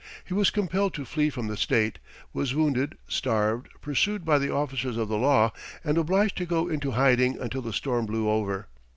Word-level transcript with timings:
He 0.25 0.33
was 0.33 0.49
compelled 0.49 0.95
to 0.95 1.05
flee 1.05 1.29
from 1.29 1.45
the 1.45 1.55
State, 1.55 1.99
was 2.33 2.55
wounded, 2.55 2.97
starved, 3.07 3.69
pursued 3.81 4.25
by 4.25 4.39
the 4.39 4.51
officers 4.51 4.97
of 4.97 5.09
the 5.09 5.17
law, 5.19 5.51
and 5.83 5.95
obliged 5.95 6.37
to 6.37 6.47
go 6.47 6.67
into 6.67 6.93
hiding 6.93 7.37
until 7.39 7.61
the 7.61 7.71
storm 7.71 8.07
blew 8.07 8.27
over. 8.27 8.67